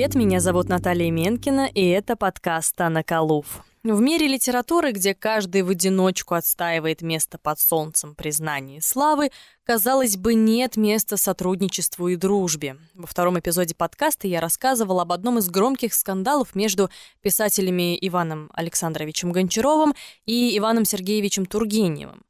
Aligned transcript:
привет, 0.00 0.14
меня 0.14 0.40
зовут 0.40 0.70
Наталья 0.70 1.10
Менкина, 1.10 1.66
и 1.66 1.86
это 1.88 2.16
подкаст 2.16 2.80
«Анна 2.80 3.02
Калуф». 3.04 3.62
В 3.82 4.00
мире 4.00 4.28
литературы, 4.28 4.92
где 4.92 5.14
каждый 5.14 5.60
в 5.60 5.68
одиночку 5.68 6.36
отстаивает 6.36 7.02
место 7.02 7.36
под 7.36 7.60
солнцем 7.60 8.14
признания 8.14 8.78
и 8.78 8.80
славы, 8.80 9.30
казалось 9.62 10.16
бы, 10.16 10.32
нет 10.32 10.78
места 10.78 11.18
сотрудничеству 11.18 12.08
и 12.08 12.16
дружбе. 12.16 12.78
Во 12.94 13.06
втором 13.06 13.38
эпизоде 13.38 13.74
подкаста 13.74 14.26
я 14.26 14.40
рассказывала 14.40 15.02
об 15.02 15.12
одном 15.12 15.36
из 15.36 15.50
громких 15.50 15.92
скандалов 15.92 16.54
между 16.54 16.88
писателями 17.20 17.98
Иваном 18.00 18.50
Александровичем 18.54 19.32
Гончаровым 19.32 19.94
и 20.24 20.56
Иваном 20.56 20.86
Сергеевичем 20.86 21.44
Тургеневым. 21.44 22.24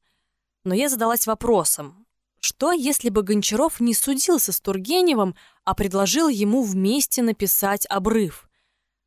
Но 0.64 0.74
я 0.74 0.88
задалась 0.88 1.28
вопросом, 1.28 2.00
что, 2.40 2.72
если 2.72 3.10
бы 3.10 3.22
Гончаров 3.22 3.80
не 3.80 3.94
судился 3.94 4.52
с 4.52 4.60
Тургеневым, 4.60 5.36
а 5.70 5.74
предложил 5.74 6.26
ему 6.26 6.64
вместе 6.64 7.22
написать 7.22 7.86
«Обрыв»? 7.88 8.48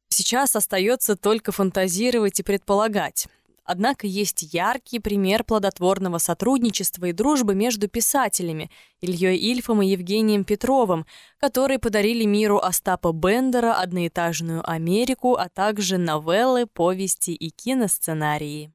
Сейчас 0.08 0.56
остается 0.56 1.18
только 1.18 1.52
фантазировать 1.52 2.40
и 2.40 2.44
предполагать. 2.44 3.28
Однако 3.66 4.08
есть 4.08 4.54
яркий 4.54 5.00
пример 5.00 5.44
плодотворного 5.44 6.20
сотрудничества 6.20 7.08
и 7.08 7.12
дружбы 7.12 7.54
между 7.54 7.90
писателями 7.90 8.72
Ильей 9.02 9.36
Ильфом 9.36 9.82
и 9.82 9.88
Евгением 9.88 10.46
Петровым, 10.46 11.06
которые 11.38 11.80
подарили 11.80 12.24
миру 12.24 12.60
Остапа 12.60 13.12
Бендера, 13.12 13.74
одноэтажную 13.74 14.62
Америку, 14.66 15.34
а 15.36 15.50
также 15.50 15.98
новеллы, 15.98 16.66
повести 16.66 17.32
и 17.32 17.50
киносценарии. 17.50 18.72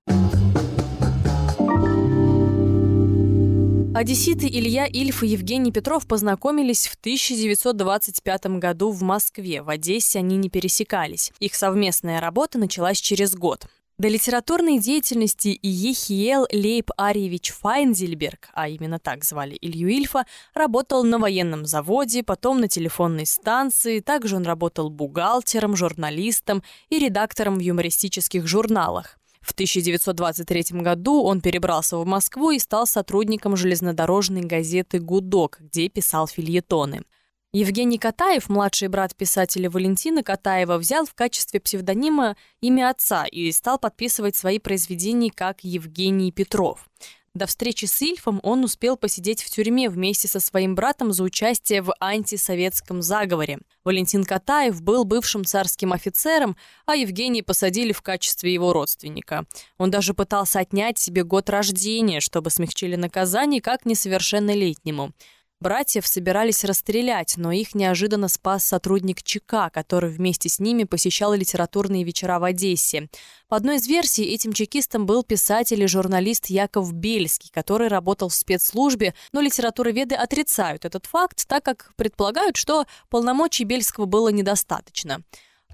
Одесситы 3.98 4.46
Илья 4.46 4.86
Ильф 4.86 5.24
и 5.24 5.26
Евгений 5.26 5.72
Петров 5.72 6.06
познакомились 6.06 6.86
в 6.86 6.94
1925 6.94 8.46
году 8.60 8.92
в 8.92 9.02
Москве. 9.02 9.60
В 9.60 9.68
Одессе 9.70 10.20
они 10.20 10.36
не 10.36 10.48
пересекались. 10.48 11.32
Их 11.40 11.56
совместная 11.56 12.20
работа 12.20 12.60
началась 12.60 12.98
через 13.00 13.34
год. 13.34 13.66
До 13.98 14.06
литературной 14.06 14.78
деятельности 14.78 15.58
Ехиел 15.60 16.46
Лейб 16.52 16.92
Арьевич 16.96 17.50
Файнзельберг, 17.50 18.50
а 18.52 18.68
именно 18.68 19.00
так 19.00 19.24
звали 19.24 19.58
Илью 19.60 19.88
Ильфа, 19.88 20.26
работал 20.54 21.02
на 21.02 21.18
военном 21.18 21.66
заводе, 21.66 22.22
потом 22.22 22.60
на 22.60 22.68
телефонной 22.68 23.26
станции, 23.26 23.98
также 23.98 24.36
он 24.36 24.44
работал 24.44 24.90
бухгалтером, 24.90 25.74
журналистом 25.74 26.62
и 26.88 27.00
редактором 27.00 27.56
в 27.56 27.62
юмористических 27.62 28.46
журналах. 28.46 29.17
В 29.40 29.52
1923 29.52 30.80
году 30.80 31.22
он 31.22 31.40
перебрался 31.40 31.96
в 31.96 32.06
Москву 32.06 32.50
и 32.50 32.58
стал 32.58 32.86
сотрудником 32.86 33.56
железнодорожной 33.56 34.42
газеты 34.42 34.98
«Гудок», 34.98 35.58
где 35.60 35.88
писал 35.88 36.26
фильетоны. 36.26 37.02
Евгений 37.52 37.98
Катаев, 37.98 38.50
младший 38.50 38.88
брат 38.88 39.16
писателя 39.16 39.70
Валентина 39.70 40.22
Катаева, 40.22 40.76
взял 40.76 41.06
в 41.06 41.14
качестве 41.14 41.60
псевдонима 41.60 42.36
имя 42.60 42.90
отца 42.90 43.24
и 43.24 43.50
стал 43.52 43.78
подписывать 43.78 44.36
свои 44.36 44.58
произведения 44.58 45.30
как 45.34 45.64
Евгений 45.64 46.30
Петров. 46.30 46.86
До 47.38 47.46
встречи 47.46 47.84
с 47.84 48.02
Ильфом 48.02 48.40
он 48.42 48.64
успел 48.64 48.96
посидеть 48.96 49.44
в 49.44 49.50
тюрьме 49.50 49.88
вместе 49.88 50.26
со 50.26 50.40
своим 50.40 50.74
братом 50.74 51.12
за 51.12 51.22
участие 51.22 51.82
в 51.82 51.94
антисоветском 52.00 53.00
заговоре. 53.00 53.60
Валентин 53.84 54.24
Катаев 54.24 54.82
был 54.82 55.04
бывшим 55.04 55.44
царским 55.44 55.92
офицером, 55.92 56.56
а 56.84 56.96
Евгений 56.96 57.42
посадили 57.42 57.92
в 57.92 58.02
качестве 58.02 58.52
его 58.52 58.72
родственника. 58.72 59.46
Он 59.76 59.88
даже 59.88 60.14
пытался 60.14 60.58
отнять 60.58 60.98
себе 60.98 61.22
год 61.22 61.48
рождения, 61.48 62.18
чтобы 62.18 62.50
смягчили 62.50 62.96
наказание 62.96 63.62
как 63.62 63.86
несовершеннолетнему. 63.86 65.12
Братьев 65.60 66.06
собирались 66.06 66.62
расстрелять, 66.64 67.34
но 67.36 67.50
их 67.50 67.74
неожиданно 67.74 68.28
спас 68.28 68.64
сотрудник 68.64 69.24
ЧК, 69.24 69.70
который 69.70 70.10
вместе 70.10 70.48
с 70.48 70.60
ними 70.60 70.84
посещал 70.84 71.34
литературные 71.34 72.04
вечера 72.04 72.38
в 72.38 72.44
Одессе. 72.44 73.08
По 73.48 73.56
одной 73.56 73.76
из 73.76 73.88
версий, 73.88 74.22
этим 74.22 74.52
чекистом 74.52 75.04
был 75.04 75.24
писатель 75.24 75.82
и 75.82 75.88
журналист 75.88 76.46
Яков 76.46 76.92
Бельский, 76.92 77.50
который 77.52 77.88
работал 77.88 78.28
в 78.28 78.34
спецслужбе, 78.34 79.14
но 79.32 79.40
литературоведы 79.40 80.14
отрицают 80.14 80.84
этот 80.84 81.06
факт, 81.06 81.48
так 81.48 81.64
как 81.64 81.92
предполагают, 81.96 82.56
что 82.56 82.86
полномочий 83.10 83.64
Бельского 83.64 84.04
было 84.06 84.28
недостаточно. 84.28 85.22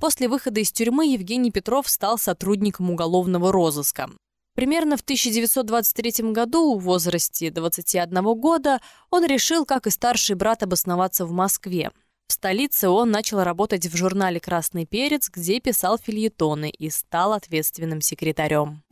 После 0.01 0.29
выхода 0.29 0.61
из 0.61 0.73
тюрьмы 0.73 1.07
Евгений 1.13 1.51
Петров 1.51 1.91
стал 1.91 2.17
сотрудником 2.17 2.91
уголовного 2.91 3.53
розыска. 3.53 4.09
Примерно 4.55 4.97
в 4.97 5.01
1923 5.01 6.31
году, 6.31 6.79
в 6.79 6.85
возрасте 6.85 7.51
21 7.51 8.23
года, 8.39 8.81
он 9.11 9.25
решил, 9.27 9.65
как 9.65 9.89
и 9.89 9.91
старший 9.91 10.37
брат, 10.37 10.63
обосноваться 10.63 11.27
в 11.27 11.33
Москве. 11.33 11.91
В 12.29 12.33
столице 12.33 12.89
он 12.89 13.11
начал 13.11 13.43
работать 13.43 13.87
в 13.87 13.97
журнале 13.97 14.39
«Красный 14.39 14.87
перец», 14.87 15.29
где 15.29 15.59
писал 15.59 15.99
фильетоны 15.99 16.71
и 16.71 16.89
стал 16.89 17.33
ответственным 17.33 18.01
секретарем. 18.01 18.83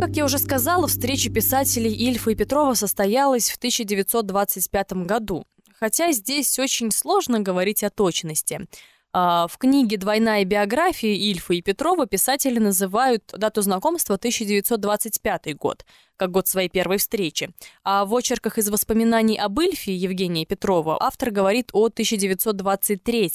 Как 0.00 0.16
я 0.16 0.24
уже 0.24 0.38
сказала, 0.38 0.88
встреча 0.88 1.30
писателей 1.30 1.92
Ильфа 1.92 2.32
и 2.32 2.34
Петрова 2.34 2.74
состоялась 2.74 3.48
в 3.48 3.56
1925 3.58 4.92
году. 5.04 5.46
Хотя 5.78 6.10
здесь 6.10 6.58
очень 6.58 6.90
сложно 6.90 7.38
говорить 7.38 7.84
о 7.84 7.90
точности– 7.90 8.66
в 9.14 9.52
книге 9.58 9.96
«Двойная 9.96 10.44
биография» 10.44 11.14
Ильфа 11.14 11.54
и 11.54 11.62
Петрова 11.62 12.04
писатели 12.06 12.58
называют 12.58 13.22
дату 13.32 13.62
знакомства 13.62 14.16
1925 14.16 15.56
год, 15.56 15.86
как 16.16 16.32
год 16.32 16.48
своей 16.48 16.68
первой 16.68 16.98
встречи. 16.98 17.54
А 17.84 18.06
в 18.06 18.12
очерках 18.12 18.58
из 18.58 18.68
воспоминаний 18.70 19.38
об 19.38 19.60
Ильфе 19.60 19.94
Евгения 19.94 20.44
Петрова 20.44 20.96
автор 21.00 21.30
говорит 21.30 21.70
о 21.72 21.86
1923 21.86 23.30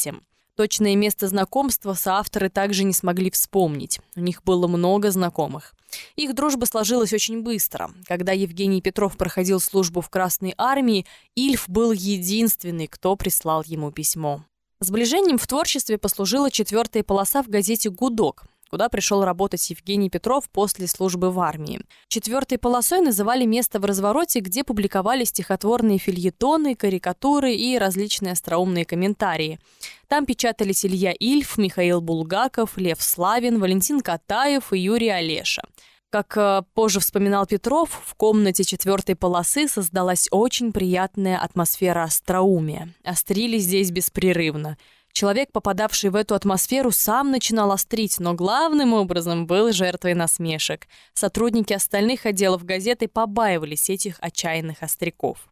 Точное 0.57 0.97
место 0.97 1.29
знакомства 1.29 1.93
соавторы 1.93 2.49
также 2.49 2.83
не 2.83 2.91
смогли 2.91 3.31
вспомнить. 3.31 4.01
У 4.17 4.19
них 4.19 4.43
было 4.43 4.67
много 4.67 5.09
знакомых. 5.09 5.73
Их 6.17 6.35
дружба 6.35 6.65
сложилась 6.65 7.13
очень 7.13 7.41
быстро. 7.41 7.91
Когда 8.05 8.33
Евгений 8.33 8.81
Петров 8.81 9.15
проходил 9.15 9.61
службу 9.61 10.01
в 10.01 10.09
Красной 10.09 10.53
армии, 10.57 11.05
Ильф 11.35 11.69
был 11.69 11.93
единственный, 11.93 12.87
кто 12.87 13.15
прислал 13.15 13.63
ему 13.65 13.93
письмо. 13.93 14.43
Сближением 14.81 15.37
в 15.37 15.45
творчестве 15.45 15.97
послужила 15.97 16.49
четвертая 16.49 17.03
полоса 17.03 17.43
в 17.43 17.49
газете 17.49 17.89
«Гудок», 17.89 18.45
куда 18.69 18.87
пришел 18.87 19.25
работать 19.25 19.69
Евгений 19.69 20.09
Петров 20.09 20.49
после 20.49 20.87
службы 20.87 21.31
в 21.31 21.39
армии. 21.41 21.81
Четвертой 22.07 22.57
полосой 22.57 23.01
называли 23.01 23.43
место 23.43 23.81
в 23.81 23.85
развороте, 23.85 24.39
где 24.39 24.63
публиковали 24.63 25.25
стихотворные 25.25 25.97
фильетоны, 25.97 26.75
карикатуры 26.75 27.53
и 27.55 27.77
различные 27.77 28.31
остроумные 28.31 28.85
комментарии. 28.85 29.59
Там 30.07 30.25
печатались 30.25 30.85
Илья 30.85 31.11
Ильф, 31.11 31.57
Михаил 31.57 31.99
Булгаков, 31.99 32.77
Лев 32.77 33.03
Славин, 33.03 33.59
Валентин 33.59 33.99
Катаев 33.99 34.71
и 34.71 34.79
Юрий 34.79 35.09
Олеша. 35.09 35.63
Как 36.09 36.37
э, 36.37 36.63
позже 36.73 36.99
вспоминал 36.99 37.45
Петров, 37.45 37.89
в 38.03 38.15
комнате 38.15 38.63
четвертой 38.63 39.15
полосы 39.15 39.67
создалась 39.67 40.27
очень 40.31 40.71
приятная 40.71 41.37
атмосфера 41.37 42.03
остроумия. 42.03 42.89
Острили 43.03 43.59
здесь 43.59 43.91
беспрерывно. 43.91 44.77
Человек, 45.11 45.51
попадавший 45.51 46.09
в 46.09 46.15
эту 46.15 46.33
атмосферу, 46.33 46.91
сам 46.91 47.29
начинал 47.29 47.71
острить, 47.71 48.19
но 48.19 48.33
главным 48.33 48.93
образом 48.93 49.45
был 49.45 49.71
жертвой 49.71 50.15
насмешек. 50.15 50.87
Сотрудники 51.13 51.73
остальных 51.73 52.25
отделов 52.25 52.63
газеты 52.63 53.07
побаивались 53.07 53.91
этих 53.91 54.15
отчаянных 54.19 54.81
остряков. 54.81 55.47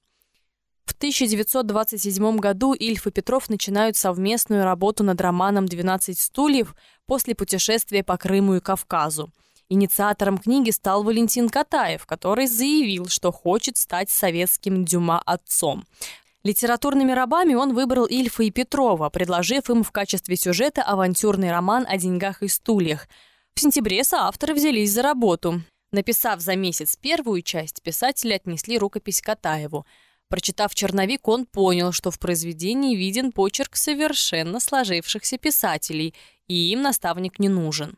В 0.85 0.94
1927 0.94 2.38
году 2.38 2.74
Ильф 2.74 3.06
и 3.06 3.12
Петров 3.12 3.50
начинают 3.50 3.95
совместную 3.95 4.63
работу 4.63 5.03
над 5.03 5.22
романом 5.22 5.66
«12 5.66 6.16
стульев» 6.16 6.75
после 7.06 7.35
путешествия 7.35 8.03
по 8.03 8.18
Крыму 8.18 8.56
и 8.56 8.60
Кавказу. 8.60 9.31
Инициатором 9.69 10.37
книги 10.37 10.69
стал 10.69 11.03
Валентин 11.03 11.49
Катаев, 11.49 12.05
который 12.05 12.47
заявил, 12.47 13.07
что 13.07 13.33
хочет 13.33 13.75
стать 13.75 14.09
советским 14.09 14.85
Дюма-отцом. 14.85 15.85
Литературными 16.43 17.11
рабами 17.11 17.53
он 17.53 17.73
выбрал 17.73 18.05
Ильфа 18.05 18.43
и 18.43 18.51
Петрова, 18.51 19.09
предложив 19.09 19.69
им 19.69 19.83
в 19.83 19.91
качестве 19.91 20.37
сюжета 20.37 20.83
авантюрный 20.83 21.51
роман 21.51 21.85
о 21.85 21.97
деньгах 21.97 22.41
и 22.43 22.47
стульях. 22.47 23.09
В 23.55 23.59
сентябре 23.59 24.05
соавторы 24.05 24.53
взялись 24.53 24.93
за 24.93 25.01
работу. 25.01 25.61
Написав 25.91 26.39
за 26.39 26.55
месяц 26.55 26.95
первую 26.95 27.41
часть, 27.41 27.81
писатели 27.81 28.31
отнесли 28.33 28.77
рукопись 28.77 29.21
Катаеву. 29.21 29.85
Прочитав 30.29 30.73
черновик, 30.75 31.27
он 31.27 31.45
понял, 31.45 31.91
что 31.91 32.11
в 32.11 32.19
произведении 32.19 32.95
виден 32.95 33.33
почерк 33.33 33.75
совершенно 33.75 34.61
сложившихся 34.61 35.37
писателей, 35.37 36.13
и 36.47 36.71
им 36.71 36.81
наставник 36.81 37.39
не 37.39 37.49
нужен. 37.49 37.97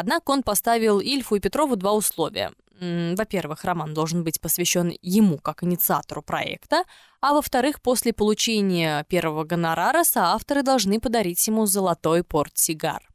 Однако 0.00 0.30
он 0.30 0.44
поставил 0.44 1.00
Ильфу 1.00 1.34
и 1.34 1.40
Петрову 1.40 1.74
два 1.74 1.92
условия. 1.92 2.52
Во-первых, 2.80 3.64
роман 3.64 3.94
должен 3.94 4.22
быть 4.22 4.40
посвящен 4.40 4.96
ему 5.02 5.38
как 5.38 5.64
инициатору 5.64 6.22
проекта, 6.22 6.84
а 7.20 7.34
во-вторых, 7.34 7.82
после 7.82 8.12
получения 8.12 9.04
первого 9.08 9.42
гонорара 9.42 10.04
соавторы 10.04 10.62
должны 10.62 11.00
подарить 11.00 11.44
ему 11.48 11.66
золотой 11.66 12.22
портсигар. 12.22 13.08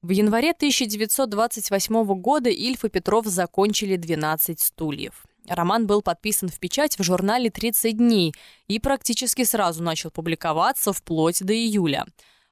В 0.00 0.10
январе 0.10 0.52
1928 0.52 2.04
года 2.20 2.50
Ильф 2.50 2.84
и 2.84 2.88
Петров 2.88 3.26
закончили 3.26 3.98
«12 3.98 4.60
стульев». 4.60 5.24
Роман 5.48 5.88
был 5.88 6.02
подписан 6.02 6.48
в 6.48 6.60
печать 6.60 6.96
в 6.96 7.02
журнале 7.02 7.48
«30 7.48 7.90
дней» 7.90 8.32
и 8.68 8.78
практически 8.78 9.42
сразу 9.42 9.82
начал 9.82 10.12
публиковаться 10.12 10.92
вплоть 10.92 11.42
до 11.42 11.52
июля. 11.52 12.06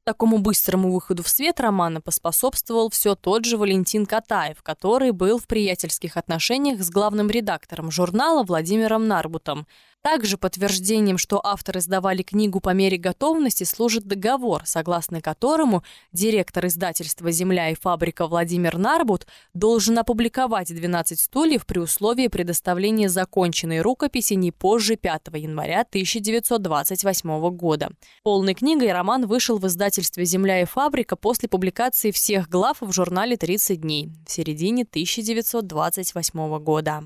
Такому 0.05 0.38
быстрому 0.38 0.93
выходу 0.93 1.23
в 1.23 1.29
свет 1.29 1.61
романа 1.61 2.00
поспособствовал 2.00 2.88
все 2.91 3.14
тот 3.14 3.44
же 3.44 3.56
Валентин 3.58 4.06
Катаев, 4.06 4.62
который 4.62 5.12
был 5.12 5.38
в 5.38 5.47
приятельских 5.47 6.17
отношениях 6.17 6.82
с 6.82 6.91
главным 6.91 7.29
редактором 7.29 7.91
журнала 7.91 8.43
Владимиром 8.43 9.06
Нарбутом– 9.06 9.67
также 10.02 10.38
подтверждением, 10.38 11.19
что 11.19 11.41
авторы 11.44 11.81
сдавали 11.81 12.23
книгу 12.23 12.61
по 12.61 12.70
мере 12.70 12.97
готовности, 12.97 13.64
служит 13.64 14.05
договор, 14.05 14.62
согласно 14.64 15.20
которому 15.20 15.82
директор 16.12 16.67
издательства 16.67 17.31
«Земля 17.31 17.70
и 17.70 17.75
фабрика» 17.75 18.26
Владимир 18.26 18.79
Нарбут 18.79 19.26
должен 19.55 19.99
опубликовать 19.99 20.75
12 20.75 21.19
стульев 21.19 21.67
при 21.67 21.79
условии 21.79 22.29
предоставления 22.29 23.08
законченной 23.08 23.81
рукописи 23.81 24.35
не 24.35 24.52
позже 24.52 24.97
5 24.97 25.23
января 25.35 25.81
1928 25.81 27.50
года. 27.50 27.91
Полной 28.23 28.55
книгой 28.55 28.93
роман 28.93 29.26
вышел 29.26 29.58
в 29.58 29.67
издательстве 29.67 30.25
«Земля 30.25 30.62
и 30.62 30.64
фабрика» 30.64 31.17
после 31.17 31.49
публикации 31.49 32.11
всех 32.11 32.49
глав 32.49 32.79
в 32.81 32.93
журнале 32.93 33.37
«30 33.37 33.76
дней» 33.76 34.11
в 34.26 34.31
середине 34.31 34.82
1928 34.82 36.58
года. 36.58 37.05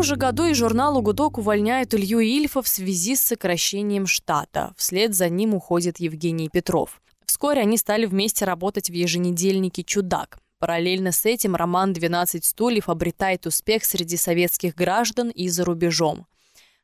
Том 0.00 0.06
же 0.06 0.16
году 0.16 0.46
из 0.46 0.56
журнала 0.56 1.02
«Гудок» 1.02 1.36
увольняют 1.36 1.92
Илью 1.92 2.20
Ильфа 2.20 2.62
в 2.62 2.68
связи 2.68 3.14
с 3.14 3.20
сокращением 3.20 4.06
штата. 4.06 4.72
Вслед 4.78 5.14
за 5.14 5.28
ним 5.28 5.52
уходит 5.52 6.00
Евгений 6.00 6.48
Петров. 6.48 7.02
Вскоре 7.26 7.60
они 7.60 7.76
стали 7.76 8.06
вместе 8.06 8.46
работать 8.46 8.88
в 8.88 8.94
еженедельнике 8.94 9.82
«Чудак». 9.82 10.38
Параллельно 10.58 11.12
с 11.12 11.26
этим 11.26 11.54
роман 11.54 11.92
«12 11.92 12.40
стульев» 12.44 12.88
обретает 12.88 13.46
успех 13.46 13.84
среди 13.84 14.16
советских 14.16 14.74
граждан 14.74 15.28
и 15.28 15.50
за 15.50 15.66
рубежом. 15.66 16.26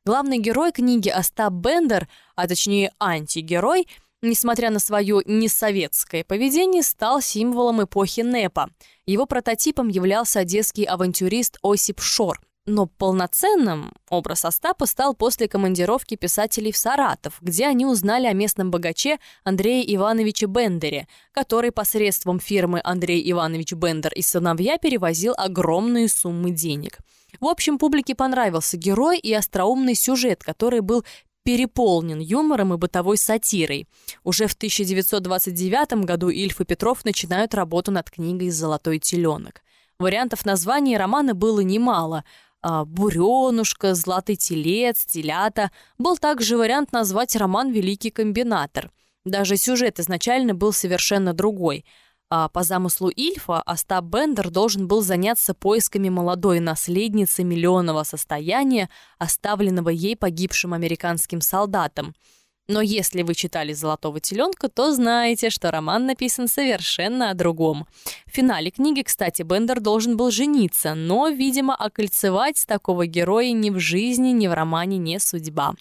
Главный 0.05 0.37
герой 0.37 0.71
книги 0.71 1.09
Остап 1.09 1.55
Бендер, 1.55 2.09
а 2.35 2.47
точнее 2.47 2.93
антигерой, 3.01 3.89
несмотря 4.21 4.69
на 4.69 4.79
свое 4.79 5.23
несоветское 5.25 6.23
поведение, 6.23 6.83
стал 6.83 7.23
символом 7.23 7.83
эпохи 7.83 8.21
НЭПа. 8.21 8.69
Его 9.07 9.25
прототипом 9.25 9.89
являлся 9.89 10.41
одесский 10.41 10.85
авантюрист 10.85 11.57
Осип 11.63 12.03
Шор, 12.03 12.41
но 12.67 12.87
полноценным 12.87 13.93
образ 14.11 14.45
Остапа 14.45 14.87
стал 14.87 15.15
после 15.15 15.49
командировки 15.49 16.17
писателей 16.17 16.73
в 16.73 16.77
Саратов, 16.77 17.39
где 17.41 17.67
они 17.67 17.87
узнали 17.87 18.27
о 18.27 18.33
местном 18.33 18.73
богаче 18.73 19.19
Андрее 19.45 19.95
Ивановиче 19.95 20.47
Бендере, 20.47 21.07
который 21.33 21.71
посредством 21.71 22.41
фирмы 22.41 22.81
Андрей 22.83 23.23
Иванович 23.31 23.75
Бендер 23.75 24.13
и 24.13 24.23
сыновья 24.23 24.79
перевозил 24.79 25.35
огромные 25.37 26.09
суммы 26.09 26.51
денег. 26.51 26.99
В 27.41 27.47
общем, 27.47 27.79
публике 27.79 28.15
понравился 28.15 28.77
герой 28.77 29.19
и 29.19 29.33
остроумный 29.33 29.95
сюжет, 29.95 30.43
который 30.43 30.81
был 30.81 31.05
переполнен 31.45 32.19
юмором 32.19 32.75
и 32.75 32.77
бытовой 32.77 33.17
сатирой. 33.17 33.87
Уже 34.25 34.49
в 34.49 34.55
1929 34.55 36.05
году 36.05 36.29
Ильф 36.31 36.61
и 36.61 36.65
Петров 36.65 37.05
начинают 37.05 37.55
работу 37.55 37.93
над 37.93 38.11
книгой 38.11 38.51
«Золотой 38.51 38.99
теленок». 38.99 39.63
Вариантов 39.99 40.45
названий 40.45 40.97
романа 40.97 41.35
было 41.35 41.61
немало– 41.61 42.25
«Буренушка», 42.63 43.95
«Златый 43.95 44.37
телец», 44.37 45.05
«Телята». 45.05 45.71
Был 45.99 46.17
также 46.17 46.57
вариант 46.57 46.93
назвать 46.93 47.37
роман 47.37 47.71
«Великий 47.71 48.11
комбинатор». 48.11 48.91
Даже 49.25 49.57
сюжет 49.57 49.99
изначально 50.01 50.55
был 50.55 50.73
совершенно 50.73 51.33
другой. 51.33 51.85
А 52.29 52.49
по 52.49 52.63
замыслу 52.65 53.09
Ильфа 53.09 53.63
Остап 53.63 54.05
Бендер 54.05 54.51
должен 54.51 54.89
был 54.89 55.01
заняться 55.03 55.55
поисками 55.55 56.09
молодой 56.09 56.61
наследницы 56.61 57.45
миллионного 57.45 58.03
состояния, 58.03 58.89
оставленного 59.19 59.91
ей 59.91 60.17
погибшим 60.17 60.75
американским 60.75 61.41
солдатом– 61.41 62.15
но 62.69 62.81
если 62.81 63.23
вы 63.23 63.35
читали 63.35 63.73
«Золотого 63.73 64.21
теленка», 64.21 64.69
то 64.69 64.93
знаете, 64.93 65.51
что 65.51 65.71
роман 65.71 66.07
написан 66.07 66.49
совершенно 66.49 67.31
о 67.31 67.35
другом. 67.35 67.87
В 68.27 68.31
финале 68.31 68.71
книги, 68.71 69.03
кстати, 69.03 69.43
Бендер 69.43 69.81
должен 69.81 70.17
был 70.17 70.31
жениться, 70.31 70.95
но, 70.95 71.29
видимо, 71.29 71.75
окольцевать 71.75 72.65
такого 72.67 73.07
героя 73.07 73.53
ни 73.53 73.71
в 73.71 73.79
жизни, 73.79 74.31
ни 74.31 74.49
в 74.49 74.55
романе 74.55 74.99
не 74.99 75.21
судьба. 75.21 75.75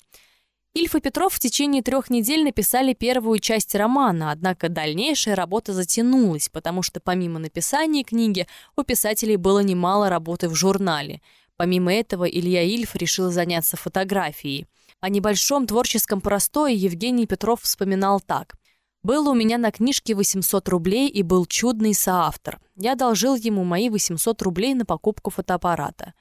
Ильф 0.76 0.94
и 0.94 1.00
Петров 1.00 1.34
в 1.34 1.40
течение 1.40 1.82
трех 1.82 2.10
недель 2.10 2.44
написали 2.44 2.94
первую 2.94 3.40
часть 3.40 3.74
романа, 3.76 4.31
однако 4.31 4.68
дальнейшая 4.68 5.34
работа 5.36 5.72
затянулась, 5.72 6.50
потому 6.50 6.81
что 6.81 7.00
помимо 7.00 7.40
написания 7.40 8.04
книги 8.04 8.46
у 8.76 8.84
писателей 8.84 9.38
было 9.38 9.60
немало 9.60 10.10
работы 10.10 10.50
в 10.50 10.54
журнале. 10.54 11.22
Помимо 11.56 11.94
этого 11.94 12.26
Илья 12.26 12.62
Ильф 12.62 12.94
решил 12.96 13.31
заняться 13.31 13.78
фотографией. 13.78 14.68
О 15.01 15.09
небольшом 15.09 15.68
творческом 15.68 16.21
простое 16.21 16.71
Евгений 16.71 17.27
Петров 17.27 17.62
вспоминал 17.62 18.19
так. 18.21 18.56
«Было 19.03 19.30
у 19.30 19.33
меня 19.36 19.57
на 19.57 19.71
книжке 19.71 20.15
800 20.15 20.68
рублей 20.69 21.09
и 21.09 21.21
был 21.21 21.45
чудный 21.45 21.94
соавтор. 21.94 22.59
Я 22.75 22.94
одолжил 22.94 23.36
ему 23.36 23.63
мои 23.63 23.89
800 23.89 24.42
рублей 24.42 24.74
на 24.74 24.86
покупку 24.86 25.30
фотоаппарата. 25.30 26.13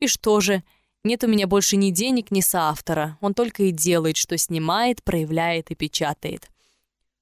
И 0.00 0.08
что 0.08 0.40
же, 0.40 0.64
нет 1.04 1.22
у 1.22 1.28
меня 1.28 1.46
больше 1.46 1.76
ни 1.76 1.90
денег, 1.90 2.32
ни 2.32 2.40
соавтора. 2.40 3.16
Он 3.20 3.34
только 3.34 3.64
и 3.64 3.70
делает, 3.70 4.16
что 4.16 4.36
снимает, 4.36 5.04
проявляет 5.04 5.70
и 5.70 5.76
печатает». 5.76 6.50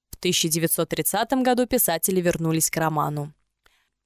В 0.09 0.15
1930 0.17 1.33
году 1.43 1.67
писатели 1.67 2.19
вернулись 2.19 2.69
к 2.71 2.77
роману. 2.77 3.33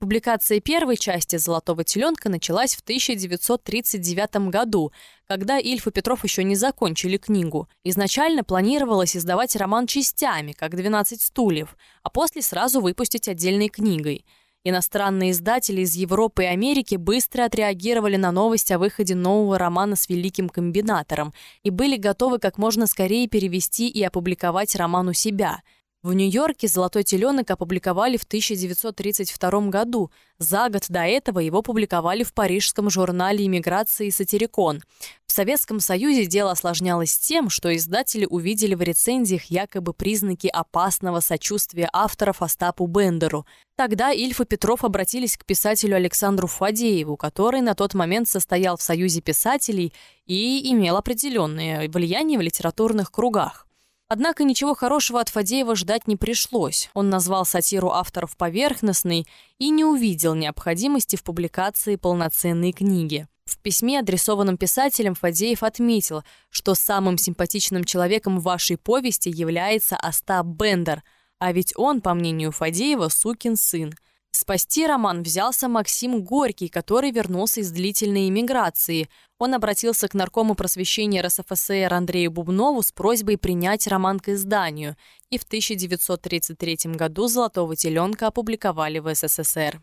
Публикация 0.06 0.60
первой 0.60 0.98
части 0.98 1.38
«Золотого 1.38 1.84
теленка» 1.84 2.30
началась 2.30 2.76
в 2.76 2.82
1939 2.82 4.52
году, 4.52 4.92
когда 5.28 5.58
Ильф 5.58 5.88
и 5.88 5.92
Петров 5.92 6.24
еще 6.24 6.44
не 6.44 6.56
закончили 6.56 7.18
книгу. 7.18 7.68
Изначально 7.84 8.44
планировалось 8.44 9.18
издавать 9.18 9.56
роман 9.56 9.88
частями, 9.88 10.52
как 10.52 10.76
«12 10.76 11.16
стульев», 11.20 11.76
а 12.04 12.12
после 12.12 12.44
сразу 12.44 12.82
выпустить 12.82 13.28
отдельной 13.28 13.68
книгой. 13.68 14.28
Иностранные 14.64 15.32
издатели 15.32 15.82
из 15.82 15.96
Европы 15.96 16.44
и 16.44 16.48
Америки 16.50 16.98
быстро 16.98 17.46
отреагировали 17.46 18.16
на 18.16 18.32
новость 18.32 18.72
о 18.72 18.78
выходе 18.78 19.16
нового 19.16 19.58
романа 19.58 19.96
с 19.96 20.08
великим 20.08 20.50
комбинатором 20.50 21.34
и 21.64 21.72
были 21.72 21.98
готовы 21.98 22.38
как 22.38 22.60
можно 22.60 22.86
скорее 22.86 23.28
перевести 23.28 23.90
и 23.90 24.04
опубликовать 24.04 24.76
роман 24.76 25.08
у 25.08 25.14
себя– 25.14 25.64
в 26.06 26.14
Нью-Йорке 26.14 26.68
«Золотой 26.68 27.04
теленок» 27.04 27.50
опубликовали 27.50 28.18
в 28.18 28.26
1932 28.26 29.70
году. 29.70 30.12
За 30.38 30.70
год 30.70 30.86
до 30.88 31.00
этого 31.00 31.40
его 31.40 31.64
публиковали 31.64 32.22
в 32.22 32.32
парижском 32.32 32.92
журнале 32.92 33.44
иммиграции 33.44 34.12
«Сатирикон». 34.12 34.84
В 35.26 35.32
Советском 35.32 35.80
Союзе 35.80 36.28
дело 36.28 36.52
осложнялось 36.52 37.18
тем, 37.18 37.50
что 37.50 37.76
издатели 37.76 38.28
увидели 38.30 38.76
в 38.76 38.84
рецензиях 38.84 39.46
якобы 39.46 39.94
признаки 39.94 40.46
опасного 40.46 41.22
сочувствия 41.22 41.90
авторов 41.92 42.44
Остапу 42.44 42.86
Бендеру. 42.86 43.48
Тогда 43.76 44.12
Ильф 44.12 44.40
и 44.42 44.46
Петров 44.46 44.84
обратились 44.84 45.36
к 45.36 45.44
писателю 45.44 45.96
Александру 45.96 46.48
Фадееву, 46.48 47.18
который 47.18 47.62
на 47.62 47.74
тот 47.74 47.96
момент 47.96 48.30
состоял 48.30 48.78
в 48.78 48.84
Союзе 48.84 49.22
писателей 49.22 49.92
и 50.28 50.72
имел 50.72 50.98
определенное 50.98 51.90
влияние 51.90 52.38
в 52.38 52.44
литературных 52.44 53.12
кругах. 53.12 53.65
Однако 54.08 54.44
ничего 54.44 54.76
хорошего 54.76 55.20
от 55.20 55.30
Фадеева 55.30 55.76
ждать 55.76 56.08
не 56.08 56.16
пришлось. 56.16 56.90
Он 56.94 57.10
назвал 57.10 57.46
сатиру 57.46 57.90
авторов 57.90 58.38
поверхностной 58.38 59.26
и 59.58 59.70
не 59.70 59.84
увидел 59.84 60.36
необходимости 60.36 61.16
в 61.16 61.24
публикации 61.24 61.96
полноценной 61.96 62.72
книги. 62.72 63.28
В 63.46 63.58
письме, 63.60 64.00
адресованном 64.00 64.58
писателем, 64.58 65.16
Фадеев 65.16 65.64
отметил, 65.64 66.24
что 66.50 66.76
самым 66.76 67.18
симпатичным 67.18 67.84
человеком 67.84 68.40
в 68.40 68.44
вашей 68.44 68.78
повести 68.78 69.30
является 69.30 69.96
Остап 69.96 70.46
Бендер, 70.46 71.04
а 71.40 71.52
ведь 71.52 71.74
он, 71.76 72.02
по 72.02 72.14
мнению 72.14 72.52
Фадеева, 72.52 73.10
сукин 73.10 73.56
сын– 73.56 73.94
Спасти 74.36 74.86
роман 74.86 75.24
взялся 75.24 75.70
Максим 75.70 76.22
Горький, 76.22 76.68
который 76.68 77.12
вернулся 77.12 77.62
из 77.62 77.72
длительной 77.72 78.28
эмиграции. 78.28 79.08
Он 79.40 79.54
обратился 79.54 80.10
к 80.10 80.14
наркому 80.14 80.56
просвещения 80.56 81.22
РСФСР 81.22 81.94
Андрею 81.94 82.32
Бубнову 82.32 82.84
с 82.84 82.92
просьбой 82.92 83.38
принять 83.38 83.88
роман 83.88 84.20
к 84.20 84.28
изданию, 84.28 84.98
и 85.30 85.38
в 85.38 85.44
1933 85.44 86.96
году 86.96 87.28
«Золотого 87.28 87.78
теленка» 87.78 88.28
опубликовали 88.28 89.00
в 89.00 89.16
СССР. 89.16 89.82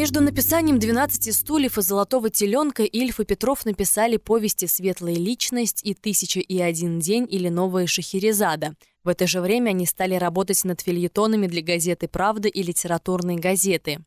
Между 0.00 0.20
написанием 0.20 0.78
«12 0.78 1.32
стульев» 1.32 1.78
и 1.78 1.82
«Золотого 1.82 2.30
теленка» 2.30 2.84
Ильф 2.84 3.18
и 3.18 3.24
Петров 3.24 3.64
написали 3.64 4.18
повести 4.18 4.66
«Светлая 4.66 5.16
личность» 5.16 5.80
и 5.84 5.94
«Тысяча 5.94 6.38
и 6.38 6.60
один 6.60 7.00
день» 7.00 7.26
или 7.28 7.48
«Новая 7.48 7.88
Шахерезада». 7.88 8.76
В 9.02 9.08
это 9.08 9.26
же 9.26 9.40
время 9.40 9.70
они 9.70 9.86
стали 9.86 10.14
работать 10.14 10.62
над 10.64 10.82
фильетонами 10.82 11.46
для 11.46 11.62
газеты 11.62 12.06
«Правда» 12.06 12.48
и 12.48 12.62
литературной 12.62 13.36
газеты. 13.36 14.04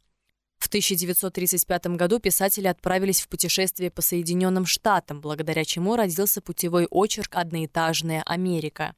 В 0.59 0.67
1935 0.67 1.87
году 1.97 2.19
писатели 2.19 2.67
отправились 2.67 3.21
в 3.21 3.27
путешествие 3.27 3.91
по 3.91 4.01
Соединенным 4.01 4.65
Штатам, 4.65 5.19
благодаря 5.19 5.65
чему 5.65 5.95
родился 5.95 6.41
путевой 6.41 6.85
очерк 6.89 7.35
«Одноэтажная 7.35 8.21
Америка». 8.23 8.95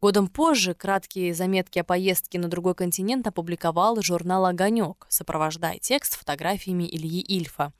Годом 0.00 0.28
позже 0.28 0.72
краткие 0.72 1.34
заметки 1.34 1.78
о 1.78 1.84
поездке 1.84 2.38
на 2.38 2.48
другой 2.48 2.74
континент 2.74 3.26
опубликовал 3.26 4.00
журнал 4.02 4.46
«Огонек», 4.46 5.06
сопровождая 5.08 5.78
текст 5.78 6.16
фотографиями 6.18 6.84
Ильи 6.84 7.20
Ильфа. 7.20 7.72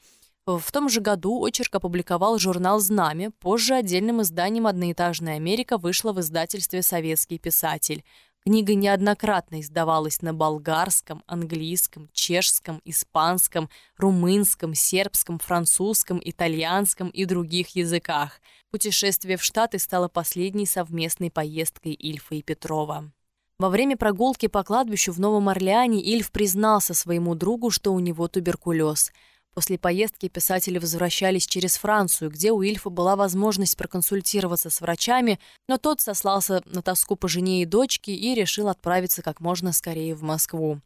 В 0.58 0.72
том 0.72 0.88
же 0.88 1.00
году 1.00 1.38
очерк 1.40 1.74
опубликовал 1.74 2.38
журнал 2.38 2.80
«Знамя», 2.80 3.30
позже 3.30 3.74
отдельным 3.74 4.22
изданием 4.22 4.66
«Одноэтажная 4.66 5.36
Америка» 5.36 5.78
вышла 5.78 6.12
в 6.12 6.20
издательстве 6.20 6.82
«Советский 6.82 7.38
писатель». 7.38 8.04
Книга 8.42 8.74
неоднократно 8.74 9.60
издавалась 9.60 10.22
на 10.22 10.32
болгарском, 10.32 11.22
английском, 11.26 12.08
чешском, 12.14 12.80
испанском, 12.86 13.68
румынском, 13.98 14.74
сербском, 14.74 15.38
французском, 15.38 16.18
итальянском 16.24 17.10
и 17.10 17.26
других 17.26 17.76
языках. 17.76 18.40
Путешествие 18.70 19.36
в 19.36 19.44
Штаты 19.44 19.78
стало 19.78 20.08
последней 20.08 20.64
совместной 20.64 21.30
поездкой 21.30 21.92
Ильфа 21.92 22.34
и 22.34 22.42
Петрова. 22.42 23.12
Во 23.58 23.68
время 23.68 23.98
прогулки 23.98 24.46
по 24.46 24.62
кладбищу 24.62 25.12
в 25.12 25.20
Новом 25.20 25.50
Орлеане 25.50 26.00
Ильф 26.00 26.32
признался 26.32 26.94
своему 26.94 27.34
другу, 27.34 27.70
что 27.70 27.92
у 27.92 28.00
него 28.00 28.26
туберкулез– 28.26 29.12
После 29.54 29.78
поездки 29.78 30.28
писатели 30.28 30.78
возвращались 30.78 31.46
через 31.46 31.76
Францию, 31.76 32.30
где 32.30 32.52
у 32.52 32.62
Ильфа 32.62 32.88
была 32.88 33.16
возможность 33.16 33.76
проконсультироваться 33.76 34.70
с 34.70 34.80
врачами, 34.80 35.40
но 35.68 35.76
тот 35.76 36.00
сослался 36.00 36.62
на 36.66 36.82
тоску 36.82 37.16
по 37.16 37.28
жене 37.28 37.62
и 37.62 37.66
дочке 37.66 38.12
и 38.12 38.34
решил 38.34 38.68
отправиться 38.68 39.22
как 39.22 39.40
можно 39.40 39.72
скорее 39.72 40.14
в 40.14 40.22
Москву. 40.22 40.80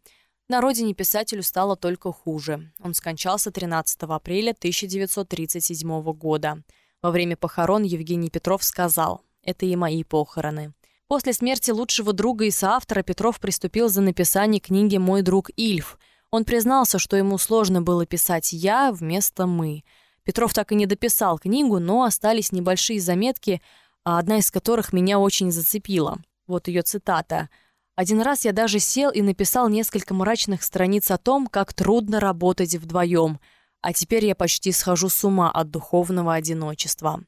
На 0.48 0.60
родине 0.60 0.94
писателю 0.94 1.42
стало 1.42 1.76
только 1.76 2.12
хуже. 2.12 2.70
Он 2.82 2.94
скончался 2.94 3.50
13 3.50 4.02
апреля 4.02 4.52
1937 4.52 6.12
года. 6.12 6.62
Во 7.02 7.10
время 7.10 7.36
похорон 7.36 7.82
Евгений 7.82 8.30
Петров 8.30 8.64
сказал 8.64 9.22
«Это 9.42 9.66
и 9.66 9.76
мои 9.76 10.04
похороны». 10.04 10.72
После 11.06 11.34
смерти 11.34 11.70
лучшего 11.70 12.14
друга 12.14 12.46
и 12.46 12.50
соавтора 12.50 13.02
Петров 13.02 13.40
приступил 13.40 13.88
за 13.88 14.00
написание 14.00 14.60
книги 14.60 14.96
«Мой 14.96 15.20
друг 15.20 15.50
Ильф», 15.56 15.98
он 16.34 16.44
признался, 16.44 16.98
что 16.98 17.16
ему 17.16 17.38
сложно 17.38 17.80
было 17.80 18.06
писать 18.06 18.52
«я» 18.52 18.90
вместо 18.90 19.46
«мы». 19.46 19.84
Петров 20.24 20.52
так 20.52 20.72
и 20.72 20.74
не 20.74 20.84
дописал 20.84 21.38
книгу, 21.38 21.78
но 21.78 22.02
остались 22.02 22.50
небольшие 22.50 23.00
заметки, 23.00 23.62
а 24.02 24.18
одна 24.18 24.38
из 24.38 24.50
которых 24.50 24.92
меня 24.92 25.20
очень 25.20 25.52
зацепила. 25.52 26.18
Вот 26.48 26.66
ее 26.66 26.82
цитата. 26.82 27.50
«Один 27.94 28.20
раз 28.20 28.44
я 28.44 28.50
даже 28.50 28.80
сел 28.80 29.12
и 29.12 29.22
написал 29.22 29.68
несколько 29.68 30.12
мрачных 30.12 30.64
страниц 30.64 31.08
о 31.12 31.18
том, 31.18 31.46
как 31.46 31.72
трудно 31.72 32.18
работать 32.18 32.74
вдвоем, 32.74 33.38
а 33.80 33.92
теперь 33.92 34.26
я 34.26 34.34
почти 34.34 34.72
схожу 34.72 35.10
с 35.10 35.22
ума 35.22 35.52
от 35.52 35.70
духовного 35.70 36.34
одиночества». 36.34 37.22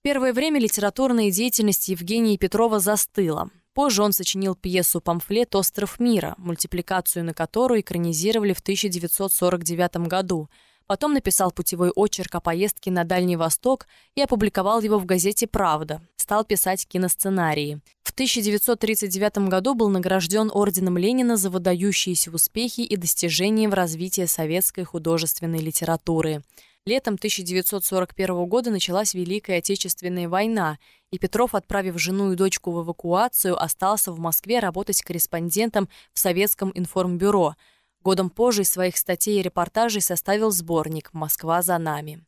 Первое 0.00 0.32
время 0.32 0.60
литературная 0.60 1.30
деятельность 1.30 1.88
Евгения 1.88 2.38
Петрова 2.38 2.80
застыла. 2.80 3.50
Позже 3.74 4.04
он 4.04 4.12
сочинил 4.12 4.54
пьесу-памфлет 4.54 5.54
«Остров 5.56 5.98
мира», 5.98 6.34
мультипликацию 6.38 7.24
на 7.24 7.34
которую 7.34 7.80
экранизировали 7.80 8.52
в 8.52 8.60
1949 8.60 10.06
году. 10.06 10.48
Потом 10.86 11.12
написал 11.12 11.50
путевой 11.50 11.90
очерк 11.90 12.36
о 12.36 12.40
поездке 12.40 12.90
на 12.90 13.04
Дальний 13.04 13.36
Восток 13.36 13.86
и 14.14 14.22
опубликовал 14.22 14.80
его 14.80 14.98
в 14.98 15.06
газете 15.06 15.46
«Правда». 15.48 16.00
Стал 16.16 16.44
писать 16.44 16.86
киносценарии. 16.86 17.80
В 18.02 18.12
1939 18.12 19.48
году 19.48 19.74
был 19.74 19.88
награжден 19.88 20.50
Орденом 20.54 20.96
Ленина 20.96 21.36
за 21.36 21.50
выдающиеся 21.50 22.30
успехи 22.30 22.82
и 22.82 22.96
достижения 22.96 23.68
в 23.68 23.74
развитии 23.74 24.26
советской 24.26 24.84
художественной 24.84 25.58
литературы. 25.58 26.44
Летом 26.86 27.14
1941 27.14 28.44
года 28.44 28.70
началась 28.70 29.14
Великая 29.14 29.58
Отечественная 29.58 30.28
война, 30.28 30.78
и 31.10 31.18
Петров, 31.18 31.54
отправив 31.54 31.98
жену 31.98 32.32
и 32.32 32.36
дочку 32.36 32.72
в 32.72 32.82
эвакуацию, 32.82 33.58
остался 33.58 34.12
в 34.12 34.18
Москве 34.18 34.58
работать 34.58 35.00
корреспондентом 35.00 35.88
в 36.12 36.18
Советском 36.18 36.72
информбюро. 36.74 37.54
Годом 38.02 38.28
позже 38.28 38.62
из 38.62 38.70
своих 38.70 38.98
статей 38.98 39.40
и 39.40 39.42
репортажей 39.42 40.02
составил 40.02 40.50
сборник 40.50 41.14
«Москва 41.14 41.62
за 41.62 41.78
нами». 41.78 42.22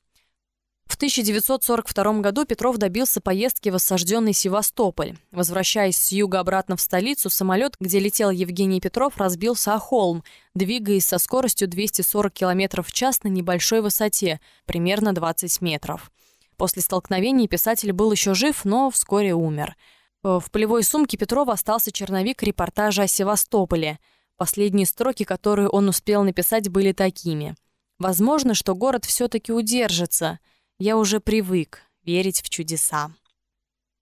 В 0.86 0.94
1942 0.94 2.20
году 2.20 2.44
Петров 2.44 2.78
добился 2.78 3.20
поездки 3.20 3.68
в 3.68 3.74
осажденный 3.74 4.32
Севастополь. 4.32 5.16
Возвращаясь 5.32 5.98
с 5.98 6.12
юга 6.12 6.40
обратно 6.40 6.76
в 6.76 6.80
столицу, 6.80 7.28
самолет, 7.28 7.74
где 7.80 7.98
летел 7.98 8.30
Евгений 8.30 8.80
Петров, 8.80 9.16
разбился 9.18 9.74
о 9.74 9.78
холм, 9.78 10.22
двигаясь 10.54 11.04
со 11.04 11.18
скоростью 11.18 11.68
240 11.68 12.32
км 12.32 12.82
в 12.82 12.92
час 12.92 13.24
на 13.24 13.28
небольшой 13.28 13.82
высоте, 13.82 14.40
примерно 14.64 15.12
20 15.12 15.60
метров. 15.60 16.10
После 16.56 16.82
столкновения 16.82 17.48
писатель 17.48 17.92
был 17.92 18.12
еще 18.12 18.34
жив, 18.34 18.64
но 18.64 18.90
вскоре 18.90 19.34
умер. 19.34 19.76
В 20.22 20.44
полевой 20.50 20.82
сумке 20.82 21.16
Петрова 21.16 21.52
остался 21.52 21.92
черновик 21.92 22.42
репортажа 22.42 23.02
о 23.02 23.06
Севастополе. 23.08 23.98
Последние 24.36 24.86
строки, 24.86 25.24
которые 25.24 25.68
он 25.68 25.88
успел 25.88 26.22
написать, 26.24 26.68
были 26.68 26.92
такими. 26.92 27.54
«Возможно, 27.98 28.54
что 28.54 28.74
город 28.74 29.04
все-таки 29.04 29.52
удержится. 29.52 30.38
Я 30.78 30.98
уже 30.98 31.20
привык 31.20 31.82
верить 32.04 32.42
в 32.42 32.48
чудеса». 32.48 33.12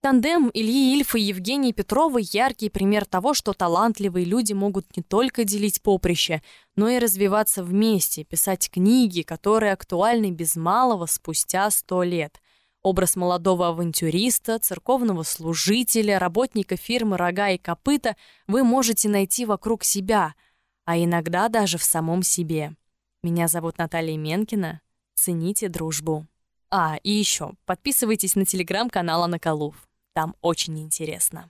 Тандем 0.05 0.51
Ильи 0.53 0.93
Ильфа 0.93 1.17
и 1.17 1.23
Евгении 1.23 1.71
Петрова– 1.71 2.17
яркий 2.19 2.69
пример 2.69 3.05
того, 3.05 3.33
что 3.33 3.53
талантливые 3.53 4.23
люди 4.23 4.53
могут 4.53 4.95
не 4.95 5.01
только 5.01 5.45
делить 5.45 5.81
поприще, 5.81 6.43
но 6.75 6.89
и 6.89 6.99
развиваться 6.99 7.63
вместе, 7.63 8.23
писать 8.23 8.69
книги, 8.69 9.23
которые 9.23 9.73
актуальны 9.73 10.29
без 10.29 10.55
малого 10.55 11.07
спустя 11.07 11.71
сто 11.71 12.03
лет. 12.03 12.39
Образ 12.83 13.15
молодого 13.15 13.69
авантюриста, 13.69 14.59
церковного 14.59 15.23
служителя, 15.23 16.19
работника 16.19 16.77
фирмы 16.77 17.17
«Рога 17.17 17.49
и 17.49 17.57
копыта» 17.57 18.15
вы 18.45 18.63
можете 18.63 19.09
найти 19.09 19.47
вокруг 19.47 19.83
себя, 19.83 20.35
а 20.85 20.99
иногда 20.99 21.49
даже 21.49 21.79
в 21.79 21.83
самом 21.83 22.21
себе. 22.21 22.75
Меня 23.23 23.47
зовут 23.47 23.79
Наталья 23.79 24.15
Менкина. 24.15 24.81
Цените 25.15 25.67
дружбу. 25.67 26.27
А, 26.77 26.97
и 27.03 27.09
еще, 27.09 27.53
подписывайтесь 27.65 28.35
на 28.35 28.43
телеграм-канал 28.43 29.23
Анаколув. 29.23 29.87
Там 30.13 30.35
очень 30.41 30.77
интересно. 30.77 31.49